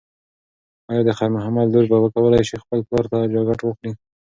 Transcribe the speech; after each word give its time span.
ایا 0.89 1.01
د 1.05 1.09
خیر 1.17 1.29
محمد 1.35 1.67
لور 1.73 1.85
به 1.91 1.97
وکولی 2.03 2.41
شي 2.49 2.55
خپل 2.63 2.79
پلار 2.87 3.05
ته 3.11 3.17
جاکټ 3.33 3.59
واخلي؟ 3.63 3.91